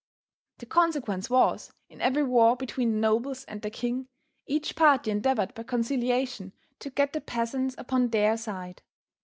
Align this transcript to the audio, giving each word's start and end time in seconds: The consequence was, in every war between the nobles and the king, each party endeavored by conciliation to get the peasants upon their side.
The 0.57 0.65
consequence 0.65 1.29
was, 1.29 1.71
in 1.87 2.01
every 2.01 2.23
war 2.23 2.57
between 2.57 2.93
the 2.93 2.97
nobles 2.97 3.45
and 3.45 3.61
the 3.61 3.69
king, 3.69 4.07
each 4.47 4.75
party 4.75 5.11
endeavored 5.11 5.53
by 5.53 5.61
conciliation 5.61 6.53
to 6.79 6.89
get 6.89 7.13
the 7.13 7.21
peasants 7.21 7.75
upon 7.77 8.07
their 8.07 8.35
side. 8.35 8.81